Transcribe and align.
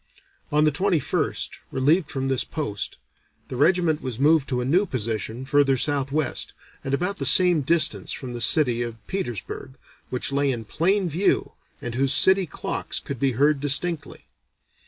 On 0.51 0.63
the 0.63 0.71
21st, 0.71 1.57
relieved 1.71 2.09
from 2.09 2.27
this 2.27 2.43
post, 2.43 2.97
the 3.49 3.55
regiment 3.55 4.01
was 4.01 4.17
moved 4.17 4.49
to 4.49 4.59
a 4.59 4.65
new 4.65 4.87
position 4.87 5.45
further 5.45 5.77
southwest 5.77 6.53
and 6.83 6.95
about 6.95 7.19
the 7.19 7.25
same 7.27 7.61
distance 7.61 8.11
from 8.11 8.33
the 8.33 8.41
city 8.41 8.81
of 8.81 8.97
Petersburg, 9.05 9.73
which 10.09 10.31
lay 10.31 10.51
in 10.51 10.65
plain 10.65 11.07
view 11.07 11.51
and 11.83 11.93
whose 11.93 12.13
city 12.15 12.47
clocks 12.47 12.99
could 12.99 13.19
be 13.19 13.33
heard 13.33 13.59
distinctly. 13.59 14.25